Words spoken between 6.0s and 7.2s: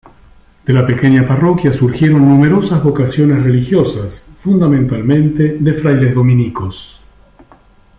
dominicos.